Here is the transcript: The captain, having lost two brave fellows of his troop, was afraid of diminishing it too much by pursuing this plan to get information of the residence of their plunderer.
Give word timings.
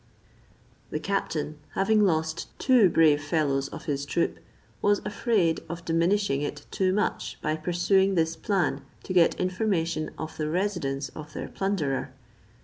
The 0.89 0.99
captain, 0.99 1.59
having 1.75 2.03
lost 2.03 2.47
two 2.57 2.89
brave 2.89 3.21
fellows 3.23 3.67
of 3.67 3.85
his 3.85 4.03
troop, 4.03 4.39
was 4.81 4.99
afraid 5.05 5.59
of 5.69 5.85
diminishing 5.85 6.41
it 6.41 6.65
too 6.71 6.91
much 6.91 7.37
by 7.39 7.55
pursuing 7.55 8.15
this 8.15 8.35
plan 8.35 8.81
to 9.03 9.13
get 9.13 9.39
information 9.39 10.09
of 10.17 10.37
the 10.37 10.49
residence 10.49 11.09
of 11.09 11.33
their 11.33 11.49
plunderer. 11.49 12.15